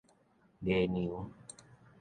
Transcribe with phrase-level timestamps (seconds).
[0.63, 1.29] 月娘